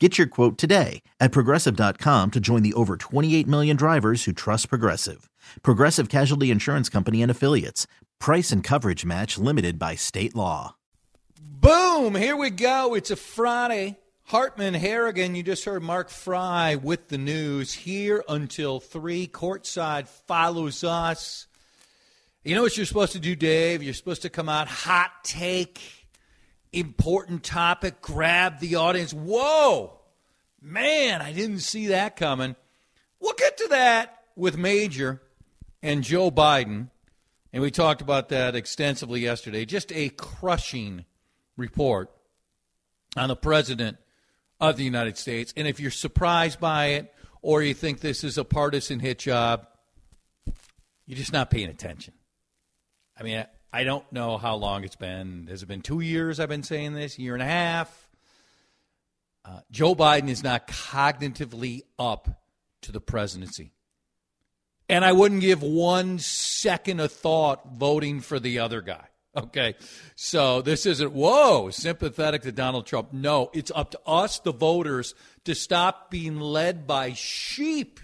Get 0.00 0.18
your 0.18 0.26
quote 0.26 0.58
today 0.58 1.02
at 1.20 1.30
progressive.com 1.30 2.32
to 2.32 2.40
join 2.40 2.64
the 2.64 2.74
over 2.74 2.96
28 2.96 3.46
million 3.46 3.76
drivers 3.76 4.24
who 4.24 4.32
trust 4.32 4.68
Progressive. 4.68 5.30
Progressive 5.62 6.08
Casualty 6.08 6.50
Insurance 6.50 6.88
Company 6.88 7.22
and 7.22 7.30
Affiliates. 7.30 7.86
Price 8.18 8.50
and 8.50 8.64
coverage 8.64 9.04
match 9.04 9.38
limited 9.38 9.78
by 9.78 9.94
state 9.94 10.34
law. 10.34 10.74
Boom! 11.38 12.16
Here 12.16 12.36
we 12.36 12.50
go. 12.50 12.94
It's 12.94 13.12
a 13.12 13.16
Friday. 13.16 13.96
Hartman 14.24 14.74
Harrigan, 14.74 15.36
you 15.36 15.44
just 15.44 15.64
heard 15.64 15.82
Mark 15.82 16.08
Fry 16.10 16.74
with 16.74 17.08
the 17.08 17.18
news 17.18 17.72
here 17.72 18.24
until 18.28 18.80
3. 18.80 19.28
Courtside 19.28 20.08
follows 20.08 20.82
us. 20.82 21.46
You 22.42 22.56
know 22.56 22.62
what 22.62 22.76
you're 22.76 22.86
supposed 22.86 23.12
to 23.12 23.20
do, 23.20 23.36
Dave? 23.36 23.82
You're 23.82 23.94
supposed 23.94 24.22
to 24.22 24.30
come 24.30 24.48
out 24.48 24.66
hot 24.66 25.12
take 25.22 26.03
important 26.78 27.42
topic, 27.42 28.00
grab 28.00 28.60
the 28.60 28.76
audience. 28.76 29.12
Whoa, 29.12 29.98
man, 30.60 31.22
I 31.22 31.32
didn't 31.32 31.60
see 31.60 31.88
that 31.88 32.16
coming. 32.16 32.56
We'll 33.20 33.34
get 33.34 33.56
to 33.58 33.68
that 33.68 34.24
with 34.36 34.56
Major 34.56 35.22
and 35.82 36.02
Joe 36.02 36.30
Biden. 36.30 36.90
And 37.52 37.62
we 37.62 37.70
talked 37.70 38.00
about 38.00 38.30
that 38.30 38.56
extensively 38.56 39.20
yesterday. 39.20 39.64
Just 39.64 39.92
a 39.92 40.08
crushing 40.10 41.04
report 41.56 42.10
on 43.16 43.28
the 43.28 43.36
president 43.36 43.96
of 44.60 44.76
the 44.76 44.84
United 44.84 45.16
States. 45.16 45.52
And 45.56 45.68
if 45.68 45.78
you're 45.78 45.90
surprised 45.90 46.58
by 46.58 46.86
it 46.86 47.14
or 47.42 47.62
you 47.62 47.74
think 47.74 48.00
this 48.00 48.24
is 48.24 48.38
a 48.38 48.44
partisan 48.44 48.98
hit 48.98 49.20
job, 49.20 49.68
you're 51.06 51.18
just 51.18 51.32
not 51.32 51.50
paying 51.50 51.68
attention. 51.68 52.14
I 53.18 53.22
mean, 53.22 53.44
I 53.74 53.82
don't 53.82 54.10
know 54.12 54.38
how 54.38 54.54
long 54.54 54.84
it's 54.84 54.94
been. 54.94 55.48
Has 55.50 55.64
it 55.64 55.66
been 55.66 55.82
two 55.82 55.98
years 55.98 56.38
I've 56.38 56.48
been 56.48 56.62
saying 56.62 56.94
this? 56.94 57.18
Year 57.18 57.34
and 57.34 57.42
a 57.42 57.46
half? 57.46 58.08
Uh, 59.44 59.62
Joe 59.68 59.96
Biden 59.96 60.28
is 60.28 60.44
not 60.44 60.68
cognitively 60.68 61.82
up 61.98 62.40
to 62.82 62.92
the 62.92 63.00
presidency. 63.00 63.72
And 64.88 65.04
I 65.04 65.10
wouldn't 65.10 65.40
give 65.40 65.60
one 65.60 66.20
second 66.20 67.00
of 67.00 67.10
thought 67.10 67.74
voting 67.74 68.20
for 68.20 68.38
the 68.38 68.60
other 68.60 68.80
guy. 68.80 69.06
Okay. 69.36 69.74
So 70.14 70.62
this 70.62 70.86
isn't, 70.86 71.10
whoa, 71.10 71.70
sympathetic 71.70 72.42
to 72.42 72.52
Donald 72.52 72.86
Trump. 72.86 73.12
No, 73.12 73.50
it's 73.52 73.72
up 73.74 73.90
to 73.90 74.00
us, 74.06 74.38
the 74.38 74.52
voters, 74.52 75.16
to 75.46 75.54
stop 75.56 76.12
being 76.12 76.38
led 76.38 76.86
by 76.86 77.14
sheep 77.14 77.98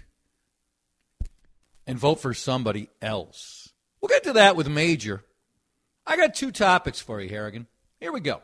and 1.87 1.97
vote 1.97 2.19
for 2.19 2.33
somebody 2.33 2.89
else. 3.01 3.69
We'll 4.01 4.09
get 4.09 4.25
to 4.25 4.33
that 4.33 4.57
with 4.57 4.67
Major. 4.67 5.23
I 6.05 6.17
got 6.17 6.33
two 6.33 6.51
topics 6.51 6.99
for 6.99 7.21
you, 7.21 7.29
Harrigan. 7.29 7.67
Here 7.99 8.11
we 8.11 8.19
go. 8.19 8.41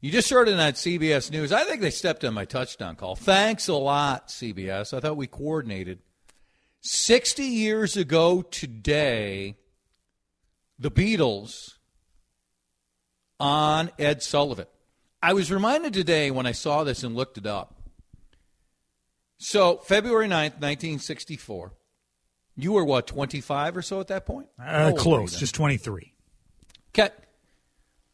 You 0.00 0.10
just 0.10 0.30
heard 0.30 0.48
it 0.48 0.58
on 0.58 0.72
CBS 0.72 1.30
News. 1.30 1.52
I 1.52 1.62
think 1.62 1.80
they 1.80 1.90
stepped 1.90 2.24
on 2.24 2.34
my 2.34 2.44
touchdown 2.44 2.96
call. 2.96 3.14
Thanks 3.14 3.68
a 3.68 3.74
lot, 3.74 4.28
CBS. 4.28 4.92
I 4.92 4.98
thought 4.98 5.16
we 5.16 5.28
coordinated. 5.28 6.00
60 6.80 7.44
years 7.44 7.96
ago 7.96 8.42
today, 8.42 9.56
the 10.76 10.90
Beatles 10.90 11.74
on 13.38 13.90
Ed 13.96 14.24
Sullivan. 14.24 14.66
I 15.22 15.34
was 15.34 15.52
reminded 15.52 15.92
today 15.92 16.32
when 16.32 16.46
I 16.46 16.52
saw 16.52 16.82
this 16.82 17.04
and 17.04 17.14
looked 17.14 17.38
it 17.38 17.46
up. 17.46 17.80
So, 19.38 19.76
February 19.78 20.26
9th, 20.26 20.58
1964. 20.58 21.72
You 22.56 22.72
were 22.72 22.84
what, 22.84 23.06
25 23.06 23.78
or 23.78 23.82
so 23.82 24.00
at 24.00 24.08
that 24.08 24.26
point? 24.26 24.48
Uh, 24.62 24.92
close, 24.96 25.38
just 25.38 25.54
23. 25.54 26.12
Okay. 26.90 27.10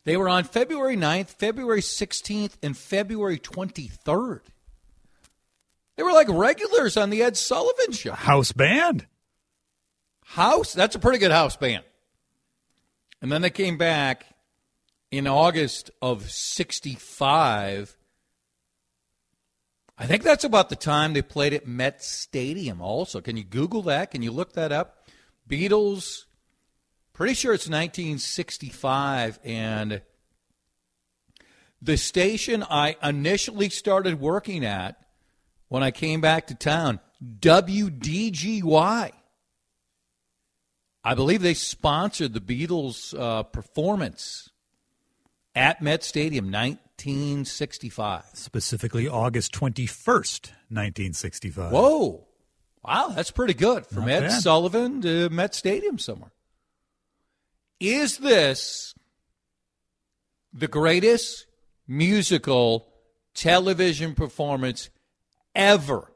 They 0.04 0.16
were 0.16 0.28
on 0.28 0.44
February 0.44 0.97
9th, 0.97 1.28
February 1.28 1.81
16th, 1.82 2.53
and 2.62 2.77
February 2.77 3.38
23rd. 3.38 4.41
They 5.97 6.03
were 6.03 6.12
like 6.12 6.28
regulars 6.31 6.97
on 6.97 7.10
the 7.10 7.22
Ed 7.22 7.37
Sullivan 7.37 7.93
show. 7.93 8.12
House 8.12 8.53
band. 8.53 9.06
House? 10.25 10.72
That's 10.72 10.94
a 10.94 10.98
pretty 10.98 11.19
good 11.19 11.32
house 11.32 11.56
band. 11.56 11.84
And 13.21 13.32
then 13.32 13.43
they 13.43 13.50
came 13.50 13.77
back 13.77 14.25
in 15.10 15.27
August 15.27 15.91
of 16.00 16.31
65 16.31 17.97
I 20.00 20.06
think 20.06 20.22
that's 20.22 20.44
about 20.44 20.69
the 20.69 20.76
time 20.76 21.12
they 21.12 21.22
played 21.22 21.53
at 21.53 21.66
Met 21.66 22.04
Stadium, 22.04 22.81
also. 22.81 23.20
Can 23.20 23.36
you 23.36 23.42
Google 23.42 23.82
that? 23.82 24.12
Can 24.12 24.22
you 24.22 24.31
look 24.31 24.53
that 24.53 24.70
up? 24.70 25.09
Beatles, 25.48 26.26
pretty 27.12 27.34
sure 27.34 27.53
it's 27.53 27.69
1965. 27.69 29.41
And 29.42 30.03
the 31.82 31.97
station 31.97 32.62
I 32.62 32.97
initially 33.03 33.70
started 33.70 34.20
working 34.20 34.64
at 34.64 35.04
when 35.66 35.82
I 35.82 35.91
came 35.91 36.20
back 36.20 36.47
to 36.47 36.54
town, 36.54 37.00
WDGY. 37.41 39.10
I 41.04 41.15
believe 41.15 41.42
they 41.42 41.54
sponsored 41.54 42.34
the 42.34 42.41
Beatles' 42.41 43.19
uh, 43.19 43.42
performance 43.42 44.50
at 45.56 45.82
Met 45.82 46.04
Stadium, 46.04 46.50
1965. 46.98 48.25
Specifically, 48.34 49.06
August 49.09 49.53
21st, 49.53 50.50
1965. 50.69 51.72
Whoa. 51.72 52.26
Wow, 52.84 53.09
that's 53.14 53.31
pretty 53.31 53.54
good. 53.54 53.86
From 53.86 54.03
Not 54.06 54.10
Ed 54.10 54.20
bad. 54.20 54.41
Sullivan 54.42 55.00
to 55.03 55.28
Met 55.31 55.54
Stadium 55.54 55.98
somewhere. 55.98 56.32
Is 57.81 58.19
this 58.19 58.94
the 60.53 60.66
greatest 60.66 61.47
musical 61.86 62.88
television 63.34 64.15
performance 64.15 64.91
ever? 65.54 66.12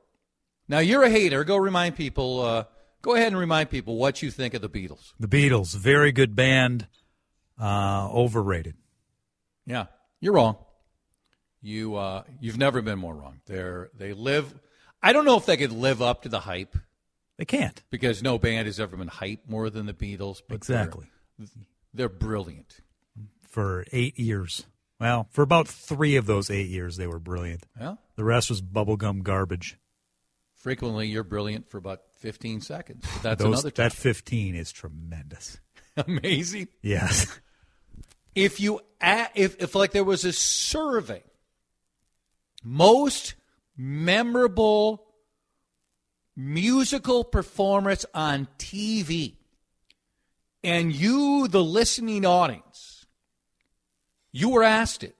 Now, 0.69 0.81
you're 0.81 1.05
a 1.05 1.11
hater. 1.11 1.45
Go 1.45 1.57
remind 1.57 1.97
people, 1.97 2.41
uh, 2.41 2.65
go 3.03 3.15
ahead 3.15 3.29
and 3.29 3.39
remind 3.39 3.71
people 3.71 3.97
what 3.97 4.23
you 4.23 4.31
think 4.31 4.55
of 4.55 4.63
the 4.63 4.69
Beatles. 4.69 5.13
The 5.21 5.29
Beatles, 5.29 5.77
very 5.77 6.11
good 6.11 6.35
band, 6.35 6.89
uh, 7.61 8.09
overrated. 8.13 8.75
Yeah, 9.67 9.87
you're 10.21 10.33
wrong. 10.33 10.57
You 11.63 11.95
uh, 11.97 12.25
you've 12.41 12.59
never 12.59 12.83
been 12.83 12.99
more 12.99 13.15
wrong. 13.15 13.41
They're 13.47 13.91
they 13.97 14.13
live. 14.13 14.53
I 15.03 15.13
don't 15.13 15.25
know 15.25 15.37
if 15.37 15.47
they 15.47 15.57
could 15.57 15.73
live 15.73 16.03
up 16.03 16.23
to 16.23 16.29
the 16.29 16.41
hype 16.41 16.77
They 17.39 17.45
can't. 17.45 17.81
because 17.91 18.23
no 18.23 18.39
band 18.39 18.67
has 18.67 18.79
ever 18.81 18.97
been 18.97 19.09
hyped 19.09 19.49
more 19.49 19.71
than 19.71 19.87
the 19.87 19.93
Beatles. 19.95 20.43
But 20.49 20.57
Exactly. 20.57 21.07
they're, 21.39 21.49
they're 21.95 22.09
brilliant. 22.09 22.81
For 23.49 23.85
eight 23.93 24.19
years. 24.19 24.65
Well, 25.01 25.27
for 25.33 25.43
about 25.43 25.67
three 25.69 26.15
of 26.17 26.27
those 26.27 26.51
eight 26.51 26.69
years, 26.69 26.97
they 26.97 27.07
were 27.09 27.19
brilliant. 27.19 27.67
Yeah, 27.81 27.97
The 28.17 28.23
rest 28.25 28.49
was 28.51 28.63
bubblegum 28.63 29.23
garbage. 29.25 29.77
frequently 30.55 31.09
you're 31.09 31.25
brilliant 31.25 31.69
for 31.69 31.79
about 31.79 32.01
15 32.19 32.61
seconds. 32.61 33.05
That's 33.23 33.43
Those, 33.43 33.65
another 33.65 33.71
that 33.77 33.93
15 33.93 34.55
is 34.55 34.71
tremendous. 34.71 35.59
amazing. 35.97 36.69
Yes. 36.83 37.37
If 38.37 38.61
you 38.61 38.81
if 39.35 39.61
if 39.61 39.75
like 39.75 39.91
there 39.93 40.05
was 40.05 40.25
a 40.25 40.33
survey, 40.33 41.23
most 42.63 43.35
memorable 43.77 45.05
musical 46.37 47.25
performance 47.25 48.07
on 48.15 48.49
TV, 48.59 49.35
and 50.65 50.93
you, 50.93 51.49
the 51.49 51.63
listening 51.63 52.25
audience, 52.25 53.07
you 54.33 54.51
were 54.51 54.63
asked 54.63 55.03
it, 55.03 55.15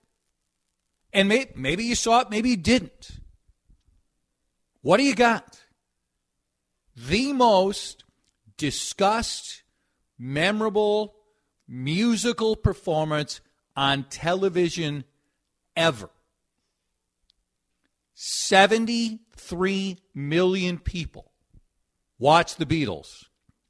and 1.11 1.29
may, 1.29 1.47
maybe 1.55 1.83
you 1.83 1.95
saw 1.95 2.21
it, 2.21 2.29
maybe 2.29 2.51
you 2.51 2.57
didn't. 2.57 3.11
What 4.81 4.97
do 4.97 5.03
you 5.03 5.15
got? 5.15 5.59
The 6.95 7.33
most 7.33 8.03
discussed, 8.57 9.63
memorable 10.17 11.15
musical 11.67 12.55
performance 12.55 13.41
on 13.75 14.03
television 14.05 15.03
ever. 15.75 16.09
73 18.47 19.97
million 20.13 20.77
people 20.77 21.31
watch 22.19 22.55
the 22.57 22.65
Beatles 22.65 23.25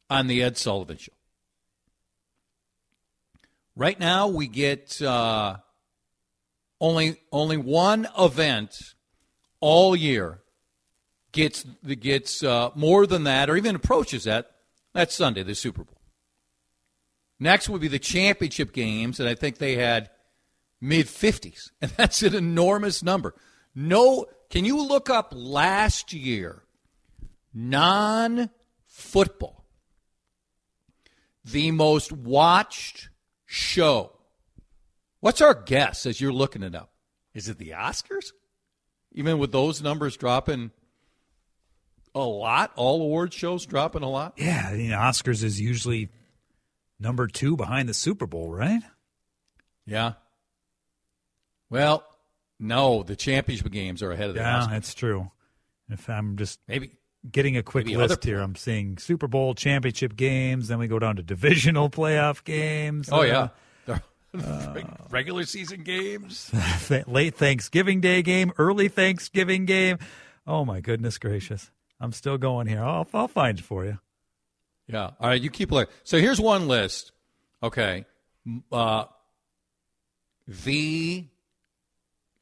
on 0.10 0.28
the 0.28 0.42
Ed 0.42 0.58
Sullivan 0.58 0.98
Show. 0.98 1.14
Right 3.75 4.00
now, 4.00 4.28
we 4.28 4.48
get 4.48 5.02
uh, 5.02 5.58
only 6.80 7.18
only 7.31 7.58
one 7.58 8.08
event 8.18 8.96
all 9.60 9.96
year 9.96 10.42
gets 11.31 11.64
gets 12.00 12.44
uh, 12.44 12.70
more 12.75 13.06
than 13.08 13.24
that, 13.25 13.50
or 13.50 13.58
even 13.58 13.75
approaches 13.75 14.24
that. 14.24 14.52
That's 14.94 15.16
Sunday, 15.16 15.44
the 15.44 15.56
Super 15.56 15.84
Bowl. 15.84 16.00
Next 17.40 17.70
would 17.70 17.81
be 17.81 17.88
the 17.88 18.00
championship 18.00 18.74
games, 18.74 19.20
and 19.20 19.28
I 19.28 19.36
think 19.36 19.58
they 19.58 19.75
had 19.75 20.10
mid 20.80 21.08
50s, 21.08 21.72
and 21.81 21.92
that's 21.92 22.24
an 22.24 22.36
enormous 22.36 23.04
number. 23.04 23.36
No, 23.75 24.28
can 24.54 24.66
you 24.66 24.86
look 24.86 25.10
up 25.10 25.34
last 25.36 26.14
year 26.14 26.62
non 27.56 28.52
football 28.86 29.66
the 31.44 31.72
most 31.72 32.12
watched 32.12 33.10
show. 33.48 34.12
What's 35.22 35.42
our 35.42 35.56
guess 35.56 36.06
as 36.06 36.22
you're 36.22 36.32
looking 36.32 36.62
it 36.62 36.76
up? 36.76 36.92
Is 37.34 37.50
it 37.50 37.58
the 37.58 37.72
Oscars? 37.72 38.28
Even 39.12 39.40
with 39.40 39.52
those 39.52 39.82
numbers 39.82 40.18
dropping 40.18 40.70
a 42.14 42.20
lot, 42.20 42.74
all 42.76 43.02
award 43.02 43.34
shows 43.34 43.66
dropping 43.66 44.04
a 44.04 44.10
lot? 44.10 44.36
Yeah, 44.38 44.68
I 44.70 44.76
mean, 44.76 44.92
Oscars 44.92 45.44
is 45.44 45.60
usually 45.60 46.10
number 47.00 47.26
two 47.26 47.58
behind 47.58 47.90
the 47.90 47.96
Super 47.96 48.28
Bowl, 48.28 48.54
right? 48.54 48.84
Yeah. 49.88 50.14
Well, 51.72 52.04
no, 52.63 53.04
the 53.04 53.15
championship 53.15 53.71
games 53.71 54.01
are 54.01 54.12
ahead 54.12 54.30
of 54.30 54.36
the 54.36 54.42
Yeah, 54.42 54.62
Oscars. 54.62 54.69
that's 54.71 54.94
true. 54.94 55.30
If 55.89 56.10
I'm 56.10 56.38
just 56.38 56.60
Maybe 56.68 56.92
getting 57.30 57.57
a 57.57 57.63
quick 57.63 57.86
Maybe 57.86 57.98
list 57.98 58.13
other- 58.19 58.27
here, 58.27 58.39
I'm 58.39 58.56
seeing 58.56 58.98
Super 58.98 59.27
Bowl 59.27 59.54
championship 59.54 60.15
games, 60.15 60.69
then 60.69 60.80
we 60.80 60.88
go 60.88 60.98
down 61.00 61.18
to 61.18 61.24
divisional 61.24 61.89
playoff 61.89 62.44
games. 62.44 63.10
Oh 63.12 63.21
uh, 63.21 63.50
yeah. 63.88 64.00
regular 65.12 65.44
season 65.44 65.83
games. 65.83 66.51
late 67.07 67.36
Thanksgiving 67.36 68.01
Day 68.01 68.21
game, 68.24 68.51
early 68.57 68.88
Thanksgiving 68.88 69.65
game. 69.65 69.98
Oh 70.48 70.65
my 70.65 70.80
goodness 70.81 71.18
gracious! 71.18 71.69
I'm 72.00 72.12
still 72.12 72.38
going 72.38 72.68
here. 72.68 72.83
I'll, 72.83 73.07
I'll 73.13 73.27
find 73.27 73.60
it 73.60 73.65
for 73.65 73.86
you. 73.86 74.00
Yeah. 74.88 75.12
All 75.19 75.30
right, 75.30 75.39
you 75.42 75.50
keep 75.50 75.71
looking. 75.71 75.94
So 76.04 76.18
here's 76.19 76.42
one 76.42 76.68
list. 76.68 77.12
Okay. 77.62 78.06
Uh, 78.71 79.06
the 80.48 81.25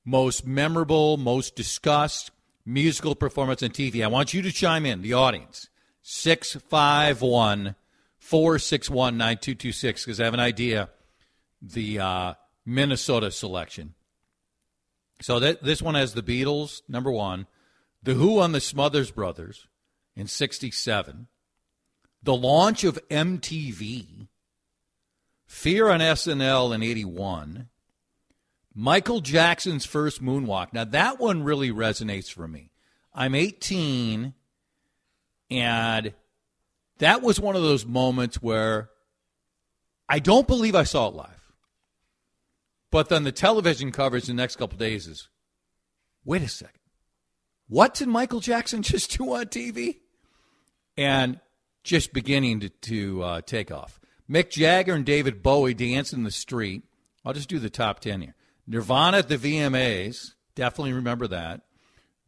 most 0.05 0.45
memorable, 0.45 1.17
most 1.17 1.55
discussed 1.55 2.31
musical 2.65 3.15
performance 3.15 3.63
on 3.63 3.69
TV. 3.69 4.03
I 4.03 4.07
want 4.07 4.33
you 4.33 4.41
to 4.41 4.51
chime 4.51 4.85
in, 4.85 5.01
the 5.01 5.13
audience. 5.13 5.69
651 6.03 7.75
461 8.17 9.17
9226, 9.17 10.05
because 10.05 10.19
I 10.19 10.25
have 10.25 10.33
an 10.33 10.39
idea. 10.39 10.89
The 11.61 11.99
uh, 11.99 12.33
Minnesota 12.65 13.31
selection. 13.31 13.93
So 15.21 15.39
that 15.39 15.61
this 15.61 15.81
one 15.81 15.95
has 15.95 16.13
the 16.13 16.23
Beatles, 16.23 16.81
number 16.87 17.11
one. 17.11 17.45
The 18.01 18.15
Who 18.15 18.39
on 18.39 18.51
the 18.51 18.61
Smothers 18.61 19.11
Brothers 19.11 19.67
in 20.15 20.25
67 20.25 21.27
the 22.23 22.35
launch 22.35 22.83
of 22.83 22.99
MTV, 23.09 24.27
Fear 25.47 25.89
on 25.89 25.99
SNL 25.99 26.73
in 26.73 26.81
81, 26.81 27.67
Michael 28.73 29.19
Jackson's 29.19 29.85
first 29.85 30.23
moonwalk. 30.23 30.73
Now, 30.73 30.85
that 30.85 31.19
one 31.19 31.43
really 31.43 31.71
resonates 31.71 32.31
for 32.31 32.47
me. 32.47 32.71
I'm 33.13 33.35
18, 33.35 34.33
and 35.49 36.13
that 36.99 37.21
was 37.21 37.39
one 37.39 37.55
of 37.55 37.61
those 37.61 37.85
moments 37.85 38.41
where 38.41 38.89
I 40.07 40.19
don't 40.19 40.47
believe 40.47 40.75
I 40.75 40.83
saw 40.83 41.07
it 41.09 41.15
live. 41.15 41.53
But 42.91 43.09
then 43.09 43.23
the 43.23 43.31
television 43.31 43.91
coverage 43.91 44.25
the 44.25 44.33
next 44.33 44.57
couple 44.57 44.77
days 44.77 45.07
is 45.07 45.29
wait 46.25 46.41
a 46.41 46.47
second. 46.47 46.79
What 47.67 47.93
did 47.93 48.07
Michael 48.07 48.41
Jackson 48.41 48.81
just 48.83 49.17
do 49.17 49.33
on 49.33 49.45
TV? 49.45 49.99
And 50.97 51.39
just 51.83 52.13
beginning 52.13 52.59
to, 52.59 52.69
to 52.69 53.23
uh, 53.23 53.41
take 53.41 53.71
off. 53.71 53.99
Mick 54.29 54.49
Jagger 54.51 54.93
and 54.93 55.05
David 55.05 55.41
Bowie 55.41 55.73
dance 55.73 56.13
in 56.13 56.23
the 56.23 56.31
street. 56.31 56.83
I'll 57.25 57.33
just 57.33 57.49
do 57.49 57.59
the 57.59 57.69
top 57.69 57.99
10 58.01 58.21
here. 58.21 58.35
Nirvana 58.67 59.17
at 59.17 59.29
the 59.29 59.37
VMAs. 59.37 60.33
Definitely 60.55 60.93
remember 60.93 61.27
that. 61.27 61.61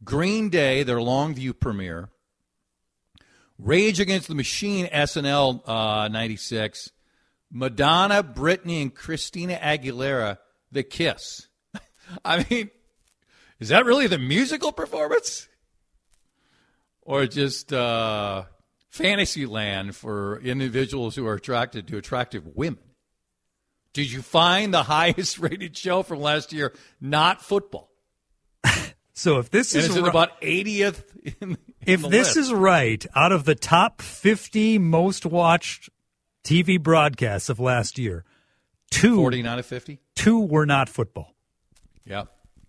Green 0.02 0.50
Day, 0.50 0.82
their 0.82 0.98
Longview 0.98 1.58
premiere. 1.58 2.10
Rage 3.58 4.00
Against 4.00 4.28
the 4.28 4.34
Machine, 4.34 4.86
SNL 4.86 5.66
uh, 5.68 6.08
96. 6.08 6.90
Madonna, 7.50 8.22
Britney, 8.22 8.82
and 8.82 8.94
Christina 8.94 9.58
Aguilera, 9.62 10.38
The 10.72 10.82
Kiss. 10.82 11.46
I 12.24 12.44
mean, 12.50 12.70
is 13.60 13.68
that 13.68 13.86
really 13.86 14.08
the 14.08 14.18
musical 14.18 14.72
performance? 14.72 15.48
Or 17.02 17.26
just 17.26 17.72
uh, 17.72 18.44
fantasy 18.88 19.46
land 19.46 19.94
for 19.94 20.40
individuals 20.40 21.14
who 21.14 21.26
are 21.26 21.34
attracted 21.34 21.86
to 21.88 21.96
attractive 21.96 22.44
women? 22.54 22.83
Did 23.94 24.12
you 24.12 24.20
find 24.20 24.74
the 24.74 24.82
highest 24.82 25.38
rated 25.38 25.74
show 25.76 26.02
from 26.02 26.20
last 26.20 26.52
year 26.52 26.74
not 27.00 27.40
football? 27.42 27.90
So 29.16 29.38
if 29.38 29.48
this 29.48 29.72
And 29.76 29.84
is 29.84 29.90
is 29.90 30.02
ri- 30.02 30.08
about 30.08 30.40
80th 30.40 31.04
in, 31.40 31.56
if 31.86 32.02
the 32.02 32.08
this 32.08 32.34
list? 32.34 32.36
is 32.36 32.52
right, 32.52 33.06
out 33.14 33.30
of 33.30 33.44
the 33.44 33.54
top 33.54 34.02
50 34.02 34.78
most 34.80 35.24
watched 35.24 35.88
TV 36.42 36.82
broadcasts 36.82 37.48
of 37.48 37.60
last 37.60 37.96
year, 37.96 38.24
two 38.90 39.14
49 39.14 39.60
of 39.60 39.66
50? 39.66 40.00
two 40.16 40.40
were 40.40 40.66
not 40.66 40.88
football. 40.88 41.32
Yeah. 42.04 42.24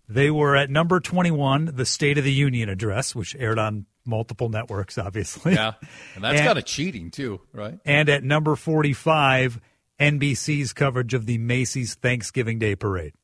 They 0.08 0.30
were 0.30 0.54
at 0.54 0.70
number 0.70 1.00
21, 1.00 1.72
the 1.74 1.84
State 1.84 2.16
of 2.16 2.22
the 2.22 2.32
Union 2.32 2.68
address, 2.68 3.12
which 3.12 3.34
aired 3.36 3.58
on 3.58 3.86
multiple 4.04 4.48
networks, 4.48 4.98
obviously. 4.98 5.54
Yeah. 5.54 5.72
And 6.14 6.22
that's 6.22 6.38
And- 6.38 6.46
kind 6.46 6.58
of 6.58 6.64
cheating, 6.64 7.10
too, 7.10 7.40
right? 7.52 7.80
And 7.84 8.08
at 8.08 8.22
number 8.22 8.54
45, 8.54 9.60
NBC's 10.00 10.72
coverage 10.72 11.14
of 11.14 11.26
the 11.26 11.38
Macy's 11.38 11.94
Thanksgiving 11.94 12.58
Day 12.58 12.76
Parade. 12.76 13.14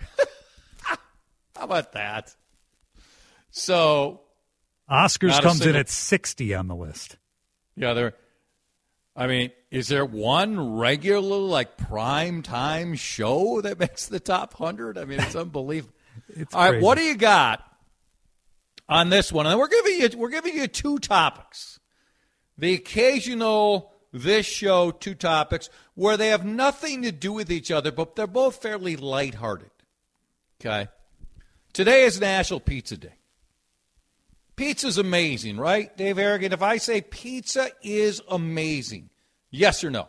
How 0.82 0.96
about 1.56 1.92
that? 1.92 2.34
So, 3.50 4.22
Oscars 4.90 5.40
comes 5.42 5.64
in 5.66 5.74
at 5.76 5.88
60 5.88 6.54
on 6.54 6.68
the 6.68 6.76
list. 6.76 7.16
yeah, 7.76 7.94
there. 7.94 8.14
I 9.16 9.26
mean, 9.26 9.50
is 9.72 9.88
there 9.88 10.04
one 10.04 10.76
regular, 10.76 11.36
like, 11.36 11.76
prime 11.76 12.42
time 12.42 12.94
show 12.94 13.60
that 13.60 13.78
makes 13.78 14.06
the 14.06 14.20
top 14.20 14.58
100? 14.58 14.96
I 14.96 15.04
mean, 15.04 15.18
it's 15.20 15.34
unbelievable. 15.36 15.92
It's 16.28 16.54
All 16.54 16.62
right, 16.62 16.70
crazy. 16.70 16.84
what 16.84 16.96
do 16.96 17.04
you 17.04 17.16
got 17.16 17.62
on 18.88 19.10
this 19.10 19.32
one? 19.32 19.46
And 19.46 19.58
we're 19.58 19.68
giving 19.68 20.00
you 20.00 20.08
we're 20.16 20.30
giving 20.30 20.54
you 20.54 20.68
two 20.68 20.98
topics. 20.98 21.80
The 22.56 22.74
occasional 22.74 23.89
this 24.12 24.46
show 24.46 24.90
two 24.90 25.14
topics 25.14 25.70
where 25.94 26.16
they 26.16 26.28
have 26.28 26.44
nothing 26.44 27.02
to 27.02 27.12
do 27.12 27.32
with 27.32 27.50
each 27.50 27.70
other, 27.70 27.92
but 27.92 28.16
they're 28.16 28.26
both 28.26 28.60
fairly 28.60 28.96
lighthearted. 28.96 29.70
Okay. 30.60 30.88
Today 31.72 32.04
is 32.04 32.20
National 32.20 32.60
Pizza 32.60 32.96
Day. 32.96 33.14
Pizza's 34.56 34.98
amazing, 34.98 35.56
right, 35.56 35.96
Dave 35.96 36.18
Harrigan? 36.18 36.52
If 36.52 36.60
I 36.60 36.76
say 36.76 37.00
pizza 37.00 37.70
is 37.82 38.20
amazing, 38.28 39.08
yes 39.50 39.82
or 39.82 39.90
no? 39.90 40.08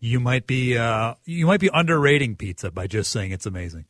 You 0.00 0.20
might 0.20 0.46
be 0.46 0.76
uh, 0.76 1.14
you 1.24 1.46
might 1.46 1.60
be 1.60 1.70
underrating 1.72 2.36
pizza 2.36 2.70
by 2.70 2.86
just 2.86 3.10
saying 3.10 3.30
it's 3.30 3.46
amazing. 3.46 3.86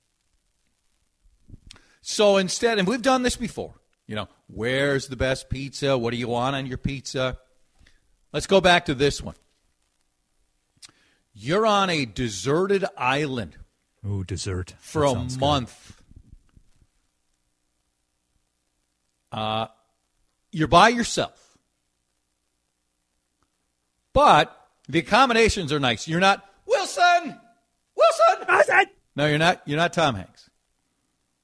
So 2.00 2.36
instead, 2.36 2.78
and 2.78 2.86
we've 2.86 3.02
done 3.02 3.24
this 3.24 3.36
before, 3.36 3.74
you 4.06 4.14
know, 4.14 4.28
where's 4.46 5.08
the 5.08 5.16
best 5.16 5.50
pizza? 5.50 5.98
What 5.98 6.12
do 6.12 6.16
you 6.16 6.28
want 6.28 6.54
on 6.54 6.66
your 6.66 6.78
pizza? 6.78 7.38
Let's 8.32 8.46
go 8.46 8.60
back 8.60 8.86
to 8.86 8.94
this 8.94 9.22
one. 9.22 9.34
You're 11.34 11.66
on 11.66 11.88
a 11.88 12.04
deserted 12.04 12.84
island 12.96 13.56
Ooh, 14.06 14.24
desert. 14.24 14.74
for 14.78 15.02
That 15.02 15.36
a 15.36 15.38
month. 15.38 16.02
Uh, 19.30 19.68
you're 20.50 20.68
by 20.68 20.88
yourself. 20.88 21.56
But 24.12 24.54
the 24.88 24.98
accommodations 24.98 25.72
are 25.72 25.78
nice. 25.78 26.08
You're 26.08 26.20
not 26.20 26.44
Wilson! 26.66 27.38
Wilson. 27.94 28.46
Wilson. 28.48 28.86
No, 29.14 29.26
you're 29.26 29.38
not. 29.38 29.62
You're 29.66 29.76
not 29.76 29.92
Tom 29.92 30.14
Hanks. 30.14 30.50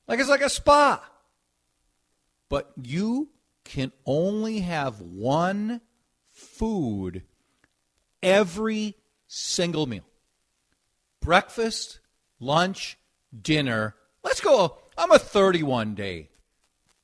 Like 0.09 0.21
it's 0.21 0.29
like 0.29 0.43
a 0.43 0.49
spa. 0.49 1.03
But 2.49 2.73
you 2.83 3.31
can 3.65 3.93
only 4.07 4.61
have 4.61 5.01
one 5.01 5.81
food 6.55 7.23
every 8.23 8.97
single 9.27 9.87
meal 9.87 10.05
breakfast, 11.21 12.01
lunch, 12.39 12.99
dinner. 13.41 13.95
Let's 14.23 14.41
go. 14.41 14.77
I'm 14.97 15.11
a 15.11 15.19
31 15.19 15.95
day 15.95 16.31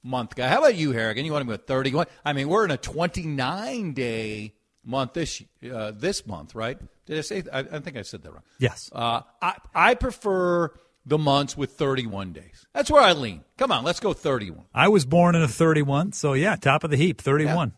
month 0.02 0.34
guy. 0.36 0.48
How 0.48 0.58
about 0.58 0.74
you, 0.74 0.92
Harrigan? 0.92 1.24
You 1.24 1.32
want 1.32 1.48
to 1.48 1.56
go 1.56 1.62
31? 1.62 2.06
I 2.24 2.32
mean, 2.32 2.48
we're 2.48 2.64
in 2.64 2.70
a 2.70 2.76
29 2.76 3.92
day 3.92 4.54
month 4.84 5.14
this 5.14 5.42
uh, 5.72 5.92
this 5.92 6.26
month, 6.26 6.54
right? 6.54 6.78
Did 7.06 7.18
I 7.18 7.20
say? 7.22 7.42
I, 7.52 7.60
I 7.60 7.78
think 7.80 7.96
I 7.96 8.02
said 8.02 8.22
that 8.22 8.32
wrong. 8.32 8.42
Yes. 8.58 8.90
Uh, 8.92 9.22
I 9.42 9.56
I 9.74 9.94
prefer 9.94 10.72
the 11.06 11.18
months 11.18 11.56
with 11.56 11.72
31 11.72 12.32
days. 12.32 12.66
That's 12.74 12.90
where 12.90 13.02
I 13.02 13.12
lean. 13.12 13.42
Come 13.56 13.72
on, 13.72 13.84
let's 13.84 14.00
go 14.00 14.12
31. 14.12 14.64
I 14.74 14.88
was 14.88 15.06
born 15.06 15.34
in 15.34 15.42
a 15.42 15.48
31, 15.48 16.12
so 16.12 16.34
yeah, 16.34 16.56
top 16.56 16.84
of 16.84 16.90
the 16.90 16.96
heap, 16.96 17.20
31. 17.20 17.68
Yeah. 17.68 17.74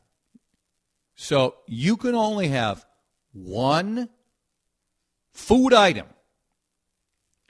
So 1.15 1.57
you 1.67 1.97
can 1.97 2.15
only 2.15 2.49
have 2.49 2.85
one 3.33 4.09
food 5.33 5.73
item 5.73 6.07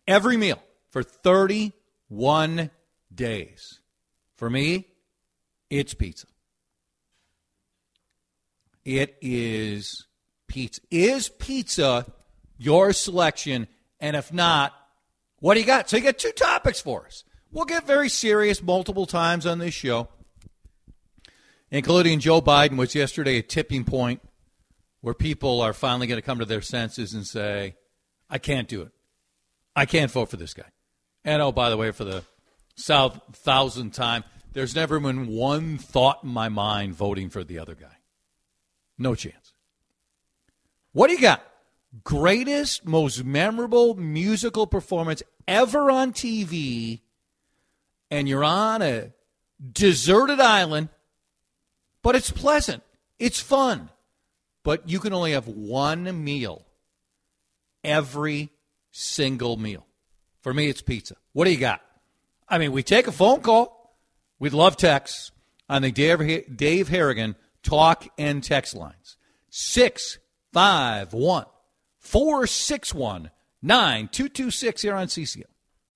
every 0.07 0.37
meal 0.37 0.63
for 0.91 1.03
31 1.03 2.71
days. 3.15 3.81
For 4.37 4.51
me, 4.51 4.89
it's 5.71 5.95
pizza. 5.95 6.27
It 8.85 9.17
is 9.21 10.07
pizza. 10.49 10.81
Is 10.91 11.29
pizza 11.29 12.07
your 12.59 12.93
selection? 12.93 13.69
And 14.01 14.17
if 14.17 14.33
not, 14.33 14.73
what 15.39 15.55
do 15.55 15.61
you 15.61 15.67
got? 15.67 15.89
So 15.89 15.97
you 15.97 16.03
got 16.03 16.19
two 16.19 16.33
topics 16.33 16.81
for 16.81 17.07
us. 17.07 17.25
We'll 17.51 17.65
get 17.65 17.87
very 17.87 18.09
serious 18.09 18.63
multiple 18.63 19.07
times 19.07 19.47
on 19.47 19.59
this 19.59 19.75
show, 19.75 20.09
including 21.73 22.21
Joe 22.21 22.41
Biden 22.41 22.77
was 22.77 22.95
yesterday 22.95 23.39
a 23.39 23.43
tipping 23.43 23.85
point 23.85 24.21
where 25.01 25.15
people 25.15 25.61
are 25.63 25.73
finally 25.73 26.07
going 26.07 26.21
to 26.21 26.25
come 26.25 26.39
to 26.39 26.45
their 26.45 26.61
senses 26.61 27.15
and 27.15 27.27
say, 27.27 27.75
I 28.31 28.39
can't 28.39 28.69
do 28.69 28.83
it. 28.83 28.93
I 29.75 29.87
can't 29.87 30.11
vote 30.11 30.29
for 30.29 30.37
this 30.37 30.55
guy. 30.55 30.71
And 31.25 31.41
oh, 31.41 31.51
by 31.51 31.71
the 31.71 31.77
way, 31.79 31.91
for 31.91 32.05
the 32.05 32.25
south 32.77 33.21
thousandth 33.33 33.95
time, 33.95 34.23
there's 34.53 34.77
never 34.77 35.01
been 35.01 35.27
one 35.27 35.79
thought 35.79 36.23
in 36.23 36.29
my 36.29 36.51
mind 36.51 36.95
voting 36.95 37.31
for 37.31 37.43
the 37.43 37.59
other 37.59 37.75
guy. 37.75 37.97
No 38.99 39.15
chance. 39.15 39.55
What 40.93 41.09
do 41.09 41.15
you 41.15 41.21
got? 41.21 41.43
Greatest, 42.05 42.87
most 42.87 43.25
memorable 43.25 43.95
musical 43.95 44.67
performance 44.67 45.23
ever 45.49 45.91
on 45.91 46.13
TV, 46.13 47.01
and 48.11 48.29
you're 48.29 48.45
on 48.45 48.83
a 48.83 49.13
deserted 49.73 50.41
island, 50.41 50.91
but 52.03 52.17
it's 52.17 52.31
pleasant. 52.31 52.83
It's 53.19 53.41
fun. 53.41 53.91
But 54.65 54.89
you 54.89 55.01
can 55.01 55.13
only 55.13 55.33
have 55.33 55.49
one 55.49 56.25
meal 56.25 56.65
every 57.83 58.51
single 58.91 59.57
meal. 59.57 59.87
For 60.41 60.53
me, 60.53 60.69
it's 60.69 60.83
pizza. 60.83 61.17
What 61.33 61.45
do 61.47 61.51
you 61.51 61.59
got? 61.59 61.81
I 62.49 62.59
mean, 62.59 62.73
we 62.73 62.83
take 62.83 63.07
a 63.07 63.13
phone 63.13 63.41
call. 63.41 63.97
We'd 64.39 64.53
love 64.53 64.77
texts 64.77 65.31
on 65.69 65.83
the 65.83 65.91
Dave, 65.93 66.57
Dave 66.57 66.89
Harrigan 66.89 67.37
talk 67.63 68.07
and 68.19 68.43
text 68.43 68.75
lines. 68.75 69.17
651 69.51 71.47
461 71.99 73.31
9226 73.63 74.83
here 74.83 74.95
on 74.95 75.07
CCO. 75.07 75.45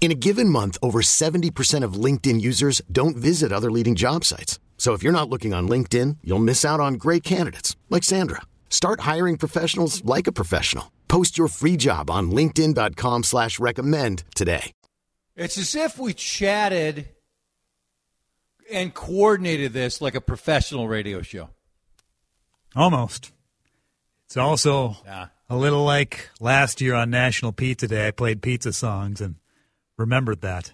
In 0.00 0.10
a 0.10 0.14
given 0.14 0.48
month, 0.48 0.78
over 0.82 1.02
70% 1.02 1.84
of 1.84 1.92
LinkedIn 1.94 2.40
users 2.40 2.80
don't 2.90 3.16
visit 3.18 3.52
other 3.52 3.70
leading 3.70 3.94
job 3.94 4.24
sites. 4.24 4.58
So 4.78 4.94
if 4.94 5.02
you're 5.02 5.12
not 5.12 5.28
looking 5.28 5.52
on 5.52 5.68
LinkedIn, 5.68 6.16
you'll 6.24 6.38
miss 6.38 6.64
out 6.64 6.80
on 6.80 6.94
great 6.94 7.22
candidates 7.22 7.76
like 7.90 8.02
Sandra. 8.02 8.40
Start 8.70 9.00
hiring 9.00 9.36
professionals 9.36 10.02
like 10.04 10.26
a 10.26 10.32
professional. 10.32 10.90
Post 11.08 11.36
your 11.36 11.48
free 11.48 11.76
job 11.76 12.08
on 12.10 12.30
LinkedIn.com 12.30 13.24
slash 13.24 13.58
recommend 13.60 14.24
today. 14.34 14.72
It's 15.36 15.58
as 15.58 15.74
if 15.74 15.98
we 15.98 16.14
chatted 16.14 17.10
and 18.72 18.94
coordinated 18.94 19.72
this 19.74 20.00
like 20.00 20.14
a 20.14 20.20
professional 20.20 20.88
radio 20.88 21.20
show. 21.20 21.50
Almost. 22.74 23.32
It's 24.26 24.36
also 24.36 24.96
Yeah. 25.04 25.26
a 25.50 25.56
little 25.56 25.84
like 25.84 26.30
last 26.40 26.80
year 26.80 26.94
on 26.94 27.10
National 27.10 27.52
Pizza 27.52 27.88
Day. 27.88 28.06
I 28.08 28.10
played 28.12 28.40
pizza 28.40 28.72
songs 28.72 29.20
and 29.20 29.34
remembered 30.00 30.40
that. 30.40 30.72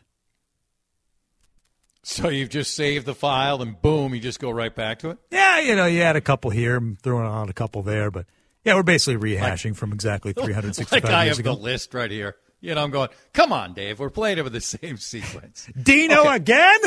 So 2.02 2.28
you've 2.28 2.50
just 2.50 2.74
saved 2.74 3.04
the 3.04 3.14
file 3.14 3.60
and 3.62 3.80
boom, 3.82 4.14
you 4.14 4.20
just 4.20 4.38
go 4.38 4.50
right 4.50 4.74
back 4.74 5.00
to 5.00 5.10
it? 5.10 5.18
Yeah, 5.32 5.58
you 5.60 5.74
know, 5.74 5.86
you 5.86 6.02
had 6.02 6.14
a 6.14 6.20
couple 6.20 6.50
here, 6.50 6.76
I'm 6.76 6.96
throwing 7.02 7.26
on 7.26 7.48
a 7.48 7.52
couple 7.52 7.82
there, 7.82 8.10
but 8.12 8.26
yeah, 8.64 8.74
we're 8.74 8.84
basically 8.84 9.16
rehashing 9.34 9.74
from 9.74 9.92
exactly 9.92 10.32
365 10.32 10.92
like 11.04 11.12
I 11.12 11.24
years 11.24 11.36
have 11.38 11.44
ago. 11.44 11.56
the 11.56 11.60
list 11.62 11.94
right 11.94 12.10
here. 12.10 12.36
You 12.60 12.74
know, 12.76 12.82
I'm 12.84 12.90
going, 12.92 13.08
come 13.32 13.52
on, 13.52 13.74
Dave, 13.74 13.98
we're 13.98 14.10
playing 14.10 14.42
with 14.44 14.52
the 14.52 14.60
same 14.60 14.96
sequence. 14.98 15.68
Dino 15.82 16.20
Okay. 16.20 16.36
again? 16.36 16.80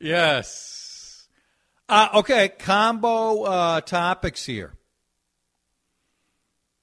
yes. 0.00 1.28
Uh, 1.88 2.08
okay, 2.14 2.48
combo 2.48 3.42
uh, 3.42 3.80
topics 3.80 4.46
here. 4.46 4.72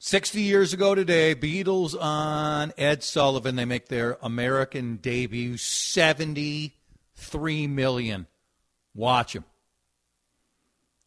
60 0.03 0.41
years 0.41 0.73
ago 0.73 0.95
today, 0.95 1.35
Beatles 1.35 1.95
on 1.95 2.73
Ed 2.75 3.03
Sullivan. 3.03 3.55
They 3.55 3.65
make 3.65 3.87
their 3.87 4.17
American 4.23 4.95
debut. 4.95 5.57
73 5.57 7.67
million. 7.67 8.25
Watch 8.95 9.33
them. 9.33 9.45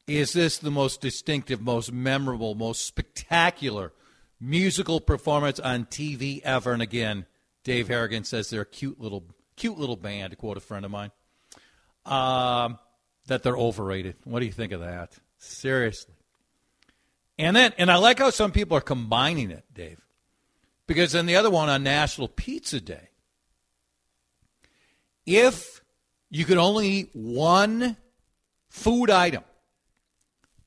Is 0.07 0.33
this 0.33 0.59
the 0.59 0.71
most 0.71 1.01
distinctive, 1.01 1.61
most 1.61 1.91
memorable, 1.91 2.55
most 2.55 2.87
spectacular 2.87 3.93
musical 4.41 5.01
performance 5.01 5.59
on 5.59 5.87
TV 5.87 6.41
ever? 6.43 6.73
And 6.73 6.81
again, 6.81 7.27
Dave 7.65 7.89
Harrigan 7.89 8.23
says 8.23 8.49
they're 8.49 8.61
a 8.61 8.67
cute 8.67 9.01
little, 9.01 9.25
cute 9.57 9.77
little 9.77 9.97
band. 9.97 10.31
To 10.31 10.37
quote 10.37 10.57
a 10.57 10.61
friend 10.61 10.85
of 10.85 10.93
mine, 10.93 11.11
um, 12.07 12.79
that 13.27 13.43
they're 13.43 13.57
overrated. 13.57 14.15
What 14.23 14.39
do 14.39 14.47
you 14.47 14.53
think 14.53 14.71
of 14.71 14.83
that? 14.83 15.19
Seriously. 15.37 16.14
And 17.39 17.57
then, 17.57 17.73
and 17.79 17.91
I 17.91 17.97
like 17.97 18.19
how 18.19 18.31
some 18.31 18.53
people 18.53 18.77
are 18.77 18.83
combining 18.83 19.51
it, 19.51 19.65
Dave, 19.73 20.01
because 20.87 21.13
then 21.13 21.27
the 21.27 21.37
other 21.37 21.51
one 21.51 21.69
on 21.69 21.83
National 21.83 22.29
Pizza 22.29 22.81
Day, 22.81 23.09
if 25.27 25.81
you 26.31 26.45
could 26.45 26.59
only 26.59 26.89
eat 26.89 27.11
one 27.13 27.97
food 28.69 29.11
item 29.11 29.43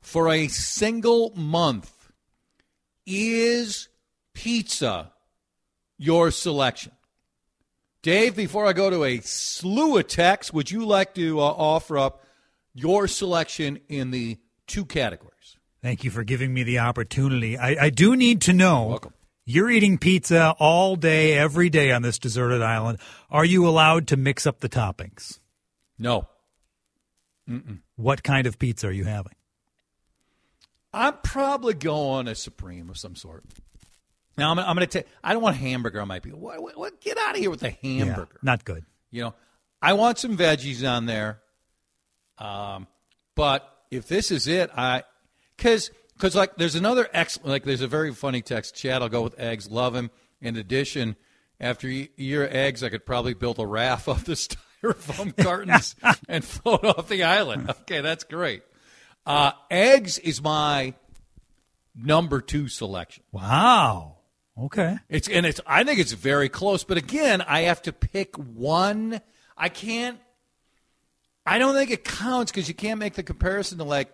for 0.02 0.30
a 0.30 0.48
single 0.48 1.34
month, 1.36 1.94
Is 3.06 3.88
pizza 4.34 5.14
your 5.98 6.32
selection? 6.32 6.92
Dave, 8.02 8.36
before 8.36 8.66
I 8.66 8.74
go 8.74 8.90
to 8.90 9.04
a 9.06 9.20
slew 9.20 9.98
of 9.98 10.08
texts, 10.08 10.54
would 10.54 10.70
you 10.72 10.86
like 10.86 11.14
to 11.16 11.40
uh, 11.40 11.44
offer 11.44 11.98
up 11.98 12.26
your 12.74 13.08
selection 13.08 13.80
in 13.88 14.12
the 14.12 14.38
two 14.66 14.86
categories? 14.86 15.37
Thank 15.88 16.03
you 16.03 16.12
for 16.12 16.25
giving 16.25 16.53
me 16.53 16.63
the 16.63 16.79
opportunity. 16.79 17.58
I, 17.58 17.86
I 17.86 17.89
do 17.91 18.17
need 18.17 18.41
to 18.41 18.51
know. 18.51 18.88
Welcome. 18.88 19.13
You're 19.46 19.70
eating 19.72 19.98
pizza 19.98 20.53
all 20.60 20.98
day, 20.98 21.38
every 21.38 21.70
day 21.70 21.94
on 21.94 22.01
this 22.01 22.20
deserted 22.20 22.62
island. 22.62 23.00
Are 23.32 23.46
you 23.46 23.65
allowed 23.65 24.08
to 24.08 24.17
mix 24.17 24.46
up 24.46 24.60
the 24.60 24.67
toppings? 24.67 25.39
No. 25.98 26.27
What 27.96 28.22
kind 28.22 28.48
of 28.48 28.60
pizza 28.60 28.88
are 28.88 28.91
you 28.91 29.06
having? 29.06 29.32
I'm 30.91 31.13
probably 31.24 31.74
going 31.74 32.27
a 32.27 32.36
supreme 32.36 32.89
of 32.89 32.98
some 32.98 33.15
sort. 33.15 33.46
Now 34.38 34.51
I'm, 34.51 34.60
I'm 34.60 34.75
going 34.75 34.86
to 34.86 34.88
take. 34.88 35.08
I 35.24 35.32
don't 35.32 35.41
want 35.41 35.56
hamburger 35.56 36.01
on 36.01 36.10
my 36.10 36.20
pizza. 36.20 36.38
What, 36.38 36.62
what, 36.62 36.77
what- 36.77 37.00
Get 37.00 37.17
out 37.17 37.36
of 37.36 37.38
here 37.39 37.50
with 37.50 37.62
the 37.62 37.74
Yeah, 37.82 38.03
hamburger. 38.03 38.39
not 38.41 38.65
good. 38.65 38.84
You 39.10 39.22
know, 39.24 39.36
I 39.82 39.94
want 39.94 40.17
some 40.20 40.36
veggies 40.36 40.86
on 40.86 41.06
there. 41.06 41.39
Um, 42.38 42.88
but 43.36 43.65
if 43.89 44.10
this 44.10 44.32
is 44.32 44.50
it, 44.50 44.70
I 44.75 45.03
because 45.58 45.92
because 46.14 46.36
like 46.36 46.56
there's 46.56 46.76
another 46.76 47.10
excellent 47.14 47.50
like 47.50 47.64
there's 47.64 47.82
a 47.82 47.88
very 47.88 48.14
funny 48.14 48.42
text. 48.42 48.76
Chad, 48.76 49.02
I'll 49.02 49.10
go 49.10 49.22
with 49.22 49.38
eggs. 49.40 49.70
Love 49.70 49.96
him. 49.96 50.12
In 50.42 50.56
addition, 50.56 51.16
after 51.60 51.88
you 51.88 52.04
eat 52.04 52.12
your 52.18 52.48
eggs, 52.50 52.84
I 52.84 52.90
could 52.90 53.06
probably 53.06 53.34
build 53.34 53.60
a 53.60 53.66
raft 53.66 54.08
of 54.08 54.26
the 54.26 54.34
styrofoam 54.84 55.36
cartons 55.36 55.96
and 56.30 56.44
float 56.44 56.86
off 56.86 57.10
the 57.10 57.24
island. 57.24 57.70
Okay, 57.82 58.02
that's 58.02 58.24
great. 58.24 58.64
Uh, 59.26 59.52
eggs 59.70 60.20
is 60.20 60.42
my 60.42 60.94
number 61.96 62.40
two 62.40 62.68
selection. 62.68 63.24
Wow. 63.32 64.18
Okay. 64.60 64.98
It's 65.10 65.28
and 65.28 65.46
it's 65.46 65.60
I 65.68 65.84
think 65.84 66.00
it's 66.00 66.14
very 66.14 66.50
close, 66.50 66.84
but 66.84 66.98
again, 66.98 67.42
I 67.42 67.62
have 67.62 67.82
to 67.84 67.94
pick 67.94 68.36
one. 68.36 69.22
I 69.58 69.70
can't 69.70 70.20
I 71.48 71.60
don't 71.60 71.74
think 71.74 71.92
it 71.92 72.04
counts 72.04 72.52
because 72.52 72.68
you 72.68 72.74
can't 72.74 73.00
make 73.00 73.14
the 73.14 73.24
comparison 73.24 73.78
to 73.78 73.86
like 73.86 74.12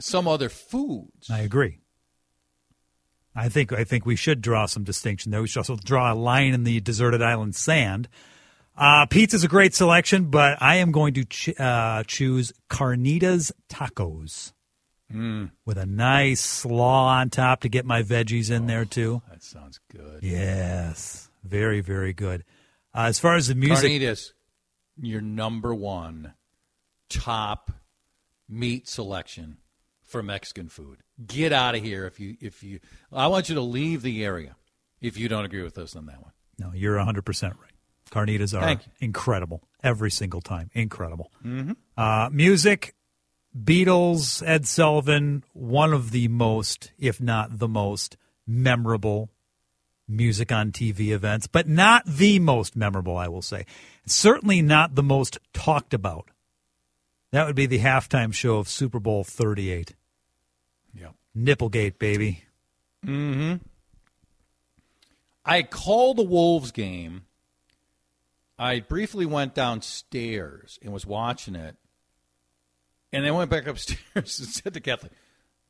some 0.00 0.26
other 0.28 0.48
foods. 0.48 1.30
I 1.30 1.40
agree. 1.40 1.80
I 3.36 3.48
think 3.48 3.72
I 3.72 3.84
think 3.84 4.06
we 4.06 4.16
should 4.16 4.40
draw 4.40 4.66
some 4.66 4.84
distinction 4.84 5.32
there. 5.32 5.40
We 5.42 5.48
should 5.48 5.58
also 5.60 5.76
draw 5.76 6.12
a 6.12 6.14
line 6.14 6.54
in 6.54 6.64
the 6.64 6.80
deserted 6.80 7.20
island 7.22 7.56
sand. 7.56 8.08
Uh, 8.76 9.06
pizza's 9.06 9.44
a 9.44 9.48
great 9.48 9.74
selection, 9.74 10.30
but 10.30 10.60
I 10.60 10.76
am 10.76 10.90
going 10.92 11.14
to 11.14 11.24
ch- 11.24 11.58
uh, 11.60 12.02
choose 12.06 12.52
Carnitas 12.68 13.52
Tacos 13.68 14.52
with 15.64 15.78
a 15.78 15.86
nice 15.86 16.40
slaw 16.40 17.06
on 17.18 17.30
top 17.30 17.60
to 17.60 17.68
get 17.68 17.84
my 17.84 18.02
veggies 18.02 18.50
in 18.50 18.66
there 18.66 18.84
too. 18.84 19.22
That 19.30 19.44
sounds 19.44 19.78
good. 19.92 20.22
Yes, 20.22 21.28
very 21.44 21.80
very 21.80 22.12
good. 22.12 22.44
Uh, 22.92 23.06
as 23.06 23.18
far 23.18 23.34
as 23.36 23.48
the 23.48 23.54
music, 23.54 23.90
Carnitas, 23.90 24.32
your 25.00 25.20
number 25.20 25.74
one 25.74 26.34
top 27.08 27.70
meat 28.48 28.88
selection 28.88 29.58
for 30.14 30.22
Mexican 30.22 30.68
food. 30.68 30.98
Get 31.26 31.52
out 31.52 31.74
of 31.74 31.82
here 31.82 32.06
if 32.06 32.20
you 32.20 32.36
if 32.40 32.62
you. 32.62 32.78
I 33.12 33.26
want 33.26 33.48
you 33.48 33.56
to 33.56 33.60
leave 33.60 34.02
the 34.02 34.24
area 34.24 34.54
if 35.00 35.18
you 35.18 35.28
don't 35.28 35.44
agree 35.44 35.64
with 35.64 35.76
us 35.76 35.96
on 35.96 36.06
that 36.06 36.22
one. 36.22 36.30
no, 36.56 36.70
you're 36.72 36.96
100 36.98 37.24
percent 37.24 37.56
right. 37.60 37.72
Carnitas 38.12 38.56
are 38.56 38.80
incredible 39.00 39.60
every 39.82 40.12
single 40.12 40.40
time. 40.40 40.70
Incredible. 40.72 41.32
Uh, 41.96 42.28
music, 42.30 42.94
Beatles, 43.58 44.40
Ed 44.46 44.68
Sullivan, 44.68 45.42
one 45.52 45.92
of 45.92 46.12
the 46.12 46.28
most, 46.28 46.92
if 46.96 47.20
not 47.20 47.58
the 47.58 47.66
most, 47.66 48.16
memorable 48.46 49.30
music 50.06 50.52
on 50.52 50.70
TV 50.70 51.08
events, 51.08 51.48
but 51.48 51.66
not 51.66 52.04
the 52.06 52.38
most 52.38 52.76
memorable, 52.76 53.16
I 53.16 53.26
will 53.26 53.42
say. 53.42 53.66
Certainly 54.06 54.62
not 54.62 54.94
the 54.94 55.02
most 55.02 55.38
talked 55.52 55.92
about. 55.92 56.30
That 57.32 57.48
would 57.48 57.56
be 57.56 57.66
the 57.66 57.80
halftime 57.80 58.32
show 58.32 58.58
of 58.58 58.68
Super 58.68 59.00
Bowl 59.00 59.24
38. 59.24 59.96
Yeah. 60.94 61.08
Nipplegate, 61.36 61.98
baby. 61.98 62.44
Mm-hmm. 63.04 63.56
I 65.44 65.62
called 65.62 66.16
the 66.16 66.22
Wolves 66.24 66.72
game. 66.72 67.22
I 68.58 68.80
briefly 68.80 69.26
went 69.26 69.54
downstairs 69.54 70.78
and 70.82 70.92
was 70.92 71.04
watching 71.04 71.54
it. 71.54 71.76
And 73.12 73.26
I 73.26 73.30
went 73.30 73.50
back 73.50 73.66
upstairs 73.66 73.98
and 74.14 74.26
said 74.26 74.74
to 74.74 74.80
Kathleen, 74.80 75.12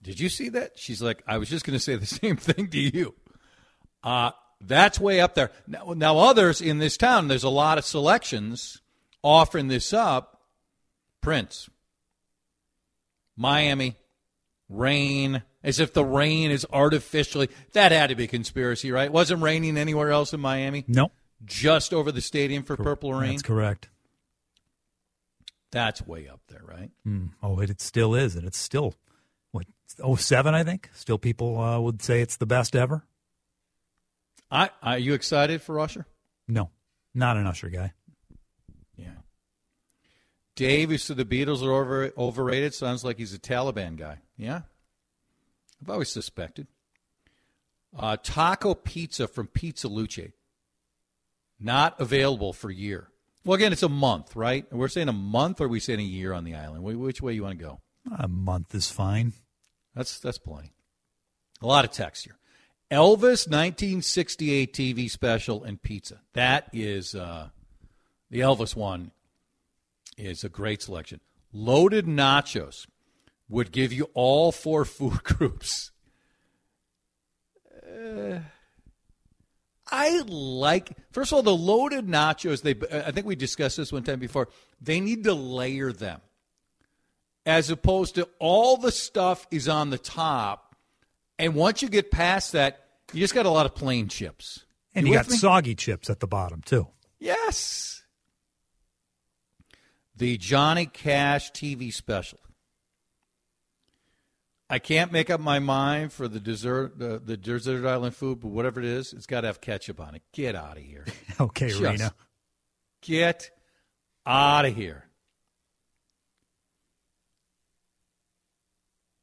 Did 0.03 0.21
you 0.21 0.29
see 0.29 0.51
that? 0.51 0.79
She's 0.79 1.03
like, 1.03 1.23
I 1.27 1.39
was 1.39 1.49
just 1.49 1.65
going 1.65 1.77
to 1.77 1.83
say 1.83 1.97
the 1.97 2.07
same 2.07 2.37
thing 2.37 2.69
to 2.69 2.79
you. 2.79 3.15
Uh, 4.03 4.33
that's 4.61 5.01
way 5.01 5.21
up 5.21 5.35
there. 5.35 5.51
Now, 5.67 5.95
now, 5.97 6.19
others 6.19 6.61
in 6.61 6.79
this 6.79 6.97
town, 6.97 7.29
there's 7.29 7.43
a 7.43 7.49
lot 7.49 7.79
of 7.79 7.85
selections 7.85 8.81
offering 9.23 9.69
this 9.69 9.93
up. 9.93 10.43
Prince, 11.21 11.71
Miami, 13.37 13.97
rain, 14.69 15.43
as 15.63 15.81
if 15.81 15.93
the 15.93 16.05
rain 16.05 16.51
is 16.51 16.67
artificially. 16.73 17.49
That 17.73 17.93
had 17.93 18.09
to 18.09 18.15
be 18.15 18.27
conspiracy, 18.27 18.91
right? 18.93 19.11
Wasn't 19.13 19.43
raining 19.43 19.77
anywhere 19.77 20.11
else 20.11 20.33
in 20.33 20.41
Miami, 20.41 20.85
No, 20.89 21.11
just 21.45 21.93
over 21.93 22.11
the 22.13 22.21
stadium 22.21 22.63
for 22.63 22.77
Purple 22.77 23.13
Rain. 23.15 23.33
that's 23.33 23.43
correct. 23.43 23.89
That's 25.71 26.07
way 26.07 26.29
up 26.29 26.41
there, 26.49 26.63
right? 26.65 26.91
Mm. 27.07 27.31
Oh, 27.43 27.59
it, 27.61 27.69
it 27.69 27.81
still 27.81 28.15
is, 28.15 28.37
and 28.37 28.47
it's 28.47 28.59
still 28.59 28.95
what 29.51 29.67
07, 30.19 30.55
I 30.55 30.63
think. 30.63 30.89
Still, 30.95 31.19
people 31.19 31.59
uh, 31.59 31.81
would 31.81 32.01
say 32.01 32.21
it's 32.21 32.37
the 32.37 32.47
best 32.47 32.77
ever. 32.77 33.05
I, 34.51 34.71
are 34.83 34.99
you 34.99 35.15
excited 35.15 35.63
for 35.63 35.81
Usher? 35.81 36.07
No, 36.47 36.71
not 37.13 37.37
an 37.37 37.47
Usher 37.49 37.71
guy. 37.71 37.93
Yeah. 38.97 39.09
Dave, 40.55 40.91
who 40.91 40.99
said 40.99 41.17
the 41.17 41.25
Beatles 41.25 41.65
are 41.67 41.73
over, 41.73 42.13
overrated, 42.17 42.73
sounds 42.73 43.03
like 43.03 43.19
he's 43.19 43.35
a 43.35 43.39
Taliban 43.39 43.97
guy. 43.97 44.19
Yeah. 44.37 44.63
I've 45.83 45.91
always 45.91 46.11
suspected. 46.11 46.67
Uh, 47.97 48.17
taco 48.23 48.75
pizza 48.75 49.29
from 49.29 49.47
Pizza 49.47 49.89
Luce. 49.89 50.33
Not 51.61 52.01
available 52.01 52.53
for 52.53 52.71
a 52.71 52.75
year. 52.75 53.09
Well, 53.45 53.55
again, 53.55 53.73
it's 53.73 53.83
a 53.83 53.89
month, 53.89 54.35
right? 54.35 54.67
We're 54.73 54.89
saying 54.89 55.09
a 55.09 55.13
month, 55.13 55.61
or 55.61 55.67
are 55.67 55.69
we 55.69 55.81
saying 55.81 56.01
a 56.01 56.03
year 56.03 56.33
on 56.33 56.45
the 56.45 56.55
island? 56.55 56.83
Which 56.83 57.21
way 57.21 57.35
you 57.35 57.43
want 57.43 57.59
to 57.59 57.65
go? 57.65 57.81
A 58.19 58.27
month 58.27 58.75
is 58.75 58.91
fine. 58.91 59.33
That's 59.95 60.19
that's 60.19 60.39
plenty. 60.39 60.73
A 61.63 61.67
lot 61.67 61.85
of 61.85 61.93
text 61.93 62.25
here. 62.25 62.37
Elvis 62.91 63.49
1968 63.49 64.73
TV 64.73 65.11
special 65.11 65.65
and 65.65 65.83
pizza. 65.83 66.21
That 66.33 66.69
is 66.73 67.15
uh, 67.15 67.49
the 68.31 68.41
Elvis 68.41 68.75
one 68.75 69.13
is 70.17 70.45
a 70.45 70.49
great 70.49 70.83
selection. 70.83 71.21
Loaded 71.53 72.07
nachos 72.07 72.87
would 73.49 73.73
give 73.73 73.93
you 73.93 74.09
all 74.15 74.53
four 74.53 74.85
food 74.85 75.23
groups. 75.23 75.91
Uh, 77.87 78.41
I 79.91 80.23
like 80.27 80.97
first 81.13 81.33
of 81.33 81.37
all 81.37 81.43
the 81.43 81.55
loaded 81.55 82.07
nachos. 82.07 82.63
They 82.63 82.75
I 82.91 83.11
think 83.11 83.27
we 83.27 83.37
discussed 83.37 83.77
this 83.77 83.93
one 83.93 84.03
time 84.03 84.19
before. 84.19 84.49
They 84.81 85.01
need 85.01 85.25
to 85.25 85.35
layer 85.35 85.93
them 85.93 86.21
as 87.47 87.71
opposed 87.71 88.15
to 88.17 88.29
all 88.39 88.77
the 88.77 88.91
stuff 88.91 89.47
is 89.51 89.69
on 89.69 89.91
the 89.91 89.99
top. 89.99 90.75
And 91.39 91.55
once 91.55 91.83
you 91.83 91.89
get 91.89 92.11
past 92.11 92.53
that, 92.53 92.87
you 93.13 93.21
just 93.21 93.35
got 93.35 93.47
a 93.47 93.51
lot 93.51 93.67
of 93.67 93.75
plain 93.75 94.09
chips. 94.09 94.65
And 94.95 95.07
you, 95.07 95.15
got 95.15 95.29
me? 95.29 95.37
soggy 95.37 95.75
chips 95.75 96.09
at 96.09 96.21
the 96.21 96.27
bottom 96.27 96.63
too. 96.63 96.89
Yes. 97.19 98.03
The 100.17 100.37
Johnny 100.39 100.87
Cash 100.87 101.53
TV 101.53 101.93
special. 101.93 102.39
I 104.75 104.81
can't 104.81 105.13
make 105.13 105.31
up 105.31 105.39
my 105.39 105.61
mind 105.61 106.13
for 106.13 106.27
the 106.27 106.41
dessert, 106.41 106.99
the, 106.99 107.23
the 107.25 107.37
desert 107.37 107.87
island 107.87 108.17
food, 108.17 108.41
but 108.41 108.49
whatever 108.49 108.81
it 108.81 108.87
is, 108.87 109.13
it's 109.13 109.25
got 109.25 109.43
to 109.43 109.47
have 109.47 109.61
ketchup 109.61 110.01
on 110.01 110.17
it. 110.17 110.23
Get 110.33 110.57
out 110.57 110.77
of 110.77 110.83
here. 110.83 111.05
Okay, 111.41 111.69
Just 111.69 111.81
Rena. 111.81 112.13
Get 113.03 113.51
out 114.27 114.65
of 114.65 114.75
here. 114.75 115.05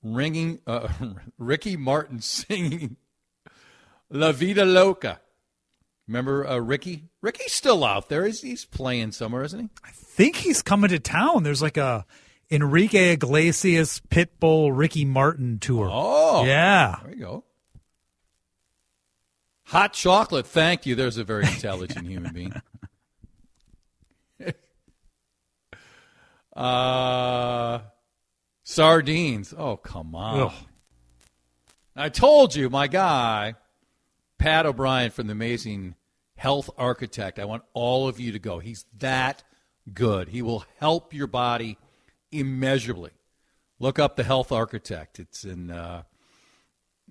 Ringing, 0.01 0.59
uh, 0.65 0.87
Ricky 1.37 1.75
Martin 1.75 2.21
singing 2.21 2.95
La 4.09 4.31
Vida 4.31 4.63
Loca. 4.63 5.19
Remember 6.07 6.47
uh, 6.47 6.59
Ricky? 6.59 7.09
Ricky's 7.21 7.51
still 7.51 7.83
out 7.83 8.07
there. 8.07 8.25
He's, 8.25 8.39
he's 8.39 8.63
playing 8.63 9.11
somewhere, 9.11 9.43
isn't 9.43 9.59
he? 9.59 9.69
I 9.83 9.91
think 9.91 10.37
he's 10.37 10.61
coming 10.61 10.91
to 10.91 10.99
town. 10.99 11.43
There's 11.43 11.61
like 11.61 11.75
a 11.75 12.05
Enrique 12.51 13.13
Iglesias, 13.13 14.01
Pitbull, 14.09 14.75
Ricky 14.75 15.05
Martin 15.05 15.57
tour. 15.57 15.89
Oh, 15.91 16.43
yeah. 16.43 16.97
There 17.03 17.13
you 17.13 17.19
go. 17.19 17.43
Hot 19.65 19.93
chocolate. 19.93 20.45
Thank 20.45 20.85
you. 20.85 20.95
There's 20.95 21.17
a 21.17 21.23
very 21.23 21.45
intelligent 21.45 22.05
human 22.05 22.33
being. 22.33 22.53
uh, 26.55 27.79
sardines. 28.63 29.53
Oh, 29.57 29.77
come 29.77 30.13
on. 30.13 30.39
Ugh. 30.41 30.53
I 31.95 32.09
told 32.09 32.53
you, 32.53 32.69
my 32.69 32.87
guy, 32.87 33.55
Pat 34.37 34.65
O'Brien 34.65 35.11
from 35.11 35.27
the 35.27 35.33
amazing 35.33 35.95
Health 36.35 36.69
Architect. 36.77 37.39
I 37.39 37.45
want 37.45 37.63
all 37.73 38.09
of 38.09 38.19
you 38.19 38.33
to 38.33 38.39
go. 38.39 38.59
He's 38.59 38.85
that 38.97 39.43
good. 39.93 40.27
He 40.27 40.41
will 40.41 40.65
help 40.79 41.13
your 41.13 41.27
body 41.27 41.77
immeasurably. 42.31 43.11
Look 43.79 43.99
up 43.99 44.15
the 44.15 44.23
Health 44.23 44.51
Architect. 44.51 45.19
It's 45.19 45.43
in. 45.43 45.71
Uh, 45.71 46.03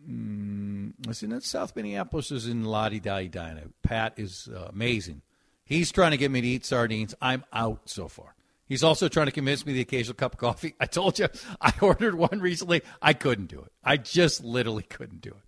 mm, 0.09 0.93
it's 1.09 1.23
in 1.23 1.41
South 1.41 1.75
Minneapolis. 1.75 2.31
Is 2.31 2.47
in 2.47 2.65
Lottie 2.65 3.01
Di 3.01 3.27
Dina. 3.27 3.65
Pat 3.83 4.15
is 4.17 4.49
uh, 4.55 4.69
amazing. 4.73 5.23
He's 5.65 5.93
trying 5.93 6.13
to 6.13 6.17
get 6.17 6.31
me 6.31 6.41
to 6.41 6.47
eat 6.47 6.65
sardines. 6.65 7.15
I'm 7.21 7.45
out 7.53 7.83
so 7.89 8.09
far. 8.09 8.35
He's 8.67 8.85
also 8.85 9.09
trying 9.09 9.27
to 9.27 9.33
convince 9.33 9.67
me 9.67 9.73
the 9.73 9.81
occasional 9.81 10.15
cup 10.15 10.35
of 10.35 10.39
coffee. 10.39 10.75
I 10.81 10.87
told 10.87 11.19
you 11.19 11.27
I 11.61 11.73
ordered 11.81 12.15
one 12.15 12.41
recently. 12.41 12.83
I 13.03 13.15
couldn't 13.15 13.47
do 13.47 13.61
it. 13.61 13.73
I 13.83 13.97
just 13.97 14.45
literally 14.45 14.85
couldn't 14.85 15.21
do 15.21 15.31
it. 15.31 15.43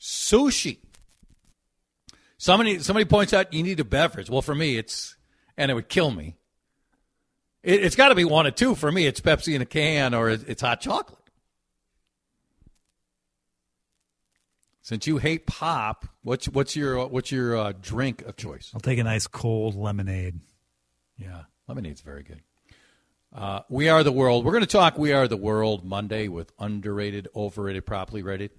Sushi. 0.00 0.78
Somebody 2.36 2.78
somebody 2.78 3.04
points 3.04 3.32
out 3.32 3.52
you 3.52 3.64
need 3.64 3.80
a 3.80 3.84
beverage. 3.84 4.30
Well, 4.30 4.42
for 4.42 4.54
me, 4.54 4.76
it's 4.76 5.16
and 5.56 5.70
it 5.70 5.74
would 5.74 5.88
kill 5.88 6.12
me. 6.12 6.36
It, 7.62 7.82
has 7.82 7.96
got 7.96 8.08
to 8.08 8.14
be 8.14 8.24
one 8.24 8.46
or 8.46 8.50
two. 8.50 8.74
For 8.74 8.90
me, 8.90 9.06
it's 9.06 9.20
Pepsi 9.20 9.54
in 9.54 9.62
a 9.62 9.66
can 9.66 10.14
or 10.14 10.28
it's 10.30 10.62
hot 10.62 10.80
chocolate. 10.80 11.18
Since 14.82 15.06
you 15.06 15.18
hate 15.18 15.46
pop, 15.46 16.06
what's 16.22 16.48
what's 16.48 16.74
your 16.74 17.06
what's 17.08 17.30
your 17.30 17.58
uh, 17.58 17.72
drink 17.78 18.22
of 18.22 18.36
choice? 18.36 18.70
I'll 18.72 18.80
take 18.80 18.98
a 18.98 19.04
nice 19.04 19.26
cold 19.26 19.74
lemonade. 19.74 20.40
Yeah, 21.18 21.42
lemonade's 21.66 22.00
very 22.00 22.22
good. 22.22 22.40
Uh, 23.34 23.60
we 23.68 23.90
are 23.90 24.02
the 24.02 24.12
world. 24.12 24.46
We're 24.46 24.52
going 24.52 24.62
to 24.62 24.66
talk. 24.66 24.96
We 24.96 25.12
are 25.12 25.28
the 25.28 25.36
world 25.36 25.84
Monday 25.84 26.28
with 26.28 26.52
underrated, 26.58 27.28
overrated, 27.36 27.84
properly 27.84 28.22
rated. 28.22 28.50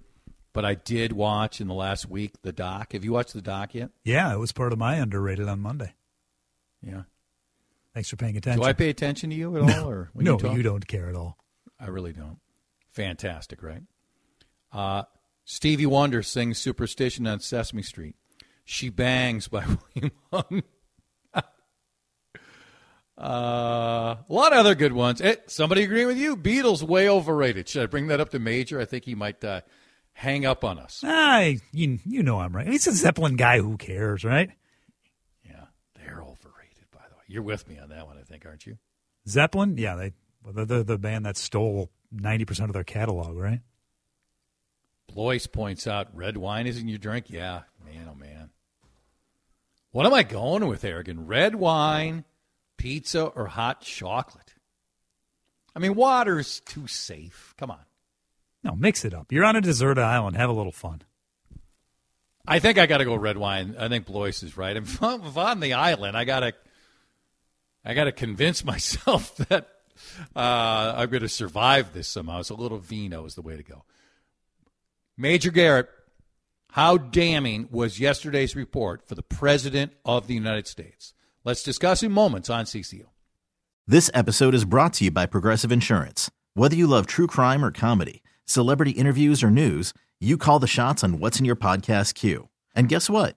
But 0.52 0.64
I 0.64 0.74
did 0.74 1.12
watch 1.12 1.60
in 1.60 1.66
the 1.66 1.74
last 1.74 2.08
week 2.08 2.40
the 2.42 2.52
doc. 2.52 2.92
Have 2.92 3.04
you 3.04 3.12
watched 3.12 3.34
the 3.34 3.42
doc 3.42 3.74
yet? 3.74 3.90
Yeah, 4.04 4.32
it 4.32 4.38
was 4.38 4.52
part 4.52 4.72
of 4.72 4.78
my 4.78 4.96
underrated 4.96 5.48
on 5.48 5.58
Monday. 5.58 5.94
Yeah. 6.80 7.02
Thanks 7.94 8.08
for 8.08 8.16
paying 8.16 8.36
attention. 8.36 8.60
Do 8.60 8.68
I 8.68 8.72
pay 8.72 8.88
attention 8.88 9.30
to 9.30 9.36
you 9.36 9.56
at 9.56 9.62
no, 9.64 9.82
all, 9.82 9.90
or 9.90 10.10
no, 10.14 10.38
you, 10.38 10.52
you, 10.56 10.62
don't 10.62 10.86
care 10.86 11.08
at 11.08 11.16
all. 11.16 11.36
I 11.78 11.88
really 11.88 12.12
don't. 12.12 12.38
Fantastic, 12.92 13.62
right? 13.62 13.82
Uh, 14.72 15.02
Stevie 15.44 15.86
Wonder 15.86 16.22
sings 16.22 16.58
"Superstition" 16.58 17.26
on 17.26 17.40
Sesame 17.40 17.82
Street. 17.82 18.14
She 18.64 18.88
bangs 18.88 19.48
by 19.48 19.64
William 19.94 20.12
Hung. 20.32 20.62
uh, 21.34 21.42
a 23.18 24.24
lot 24.28 24.52
of 24.52 24.58
other 24.58 24.76
good 24.76 24.92
ones. 24.92 25.20
Hey, 25.20 25.38
somebody 25.48 25.82
agreeing 25.82 26.06
with 26.06 26.18
you? 26.18 26.36
Beatles 26.36 26.82
way 26.82 27.08
overrated. 27.08 27.68
Should 27.68 27.82
I 27.82 27.86
bring 27.86 28.06
that 28.08 28.20
up 28.20 28.30
to 28.30 28.38
Major? 28.38 28.80
I 28.80 28.84
think 28.84 29.04
he 29.04 29.16
might 29.16 29.42
uh, 29.42 29.62
hang 30.12 30.46
up 30.46 30.64
on 30.64 30.78
us. 30.78 31.02
Ah, 31.04 31.40
you 31.72 31.98
you 32.04 32.22
know 32.22 32.38
I'm 32.38 32.54
right. 32.54 32.68
He's 32.68 32.86
a 32.86 32.92
Zeppelin 32.92 33.36
guy. 33.36 33.58
Who 33.58 33.76
cares, 33.76 34.24
right? 34.24 34.50
Yeah, 35.44 35.64
they're 35.96 36.22
overrated. 36.22 36.90
By 36.92 37.02
the 37.08 37.16
way, 37.16 37.19
you're 37.30 37.42
with 37.42 37.68
me 37.68 37.78
on 37.78 37.88
that 37.90 38.06
one, 38.06 38.18
I 38.18 38.22
think, 38.22 38.44
aren't 38.44 38.66
you? 38.66 38.78
Zeppelin, 39.28 39.76
yeah, 39.76 39.94
they 39.94 40.12
they're 40.52 40.64
the, 40.64 40.82
the 40.82 40.98
band 40.98 41.26
that 41.26 41.36
stole 41.36 41.90
ninety 42.10 42.44
percent 42.44 42.70
of 42.70 42.74
their 42.74 42.84
catalog, 42.84 43.36
right? 43.36 43.60
Blois 45.12 45.46
points 45.46 45.86
out 45.86 46.08
red 46.14 46.36
wine 46.36 46.66
isn't 46.66 46.88
your 46.88 46.98
drink. 46.98 47.30
Yeah, 47.30 47.62
man, 47.84 48.08
oh 48.10 48.14
man. 48.14 48.50
What 49.92 50.06
am 50.06 50.14
I 50.14 50.22
going 50.22 50.66
with, 50.68 50.82
Harrigan? 50.82 51.26
Red 51.26 51.56
wine, 51.56 52.24
pizza, 52.76 53.24
or 53.24 53.46
hot 53.46 53.80
chocolate? 53.80 54.54
I 55.74 55.80
mean, 55.80 55.94
water's 55.94 56.60
too 56.60 56.86
safe. 56.86 57.54
Come 57.58 57.70
on. 57.70 57.84
No, 58.62 58.76
mix 58.76 59.04
it 59.04 59.14
up. 59.14 59.32
You're 59.32 59.44
on 59.44 59.56
a 59.56 59.60
deserted 59.60 60.02
island. 60.02 60.36
Have 60.36 60.50
a 60.50 60.52
little 60.52 60.72
fun. 60.72 61.02
I 62.46 62.58
think 62.58 62.78
I 62.78 62.86
got 62.86 62.98
to 62.98 63.04
go 63.04 63.14
red 63.14 63.36
wine. 63.36 63.76
I 63.78 63.88
think 63.88 64.06
Blois 64.06 64.42
is 64.42 64.56
right. 64.56 64.76
If 64.76 65.02
I'm 65.02 65.22
on 65.36 65.60
the 65.60 65.74
island, 65.74 66.16
I 66.16 66.24
got 66.24 66.40
to, 66.40 66.52
I 67.84 67.94
got 67.94 68.04
to 68.04 68.12
convince 68.12 68.64
myself 68.72 69.36
that 69.48 69.68
uh, 70.34 70.94
I'm 70.96 71.10
going 71.10 71.22
to 71.22 71.28
survive 71.28 71.92
this 71.92 72.08
somehow. 72.08 72.42
So 72.42 72.54
a 72.54 72.56
little 72.56 72.78
vino 72.78 73.24
is 73.24 73.34
the 73.34 73.42
way 73.42 73.56
to 73.56 73.62
go. 73.62 73.84
Major 75.16 75.50
Garrett, 75.50 75.88
how 76.70 76.96
damning 76.96 77.68
was 77.70 78.00
yesterday's 78.00 78.56
report 78.56 79.06
for 79.06 79.14
the 79.14 79.22
President 79.22 79.92
of 80.04 80.26
the 80.26 80.34
United 80.34 80.66
States? 80.66 81.14
Let's 81.44 81.62
discuss 81.62 82.02
in 82.02 82.12
moments 82.12 82.48
on 82.48 82.64
CCO. 82.64 83.06
This 83.86 84.10
episode 84.14 84.54
is 84.54 84.64
brought 84.64 84.92
to 84.94 85.04
you 85.04 85.10
by 85.10 85.26
Progressive 85.26 85.72
Insurance. 85.72 86.30
Whether 86.54 86.76
you 86.76 86.86
love 86.86 87.06
true 87.06 87.26
crime 87.26 87.64
or 87.64 87.72
comedy, 87.72 88.22
celebrity 88.44 88.92
interviews 88.92 89.42
or 89.42 89.50
news, 89.50 89.92
you 90.20 90.36
call 90.36 90.58
the 90.58 90.66
shots 90.66 91.02
on 91.02 91.18
what's 91.18 91.38
in 91.38 91.44
your 91.44 91.56
podcast 91.56 92.14
queue. 92.14 92.48
And 92.74 92.88
guess 92.88 93.10
what? 93.10 93.36